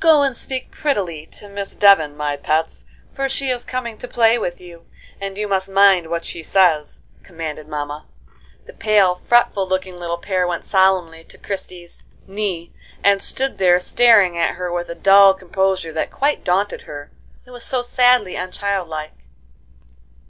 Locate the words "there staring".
13.58-14.36